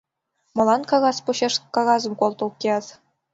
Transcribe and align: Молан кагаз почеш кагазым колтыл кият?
Молан 0.55 0.81
кагаз 0.89 1.17
почеш 1.25 1.53
кагазым 1.75 2.13
колтыл 2.21 2.49
кият? 2.59 2.85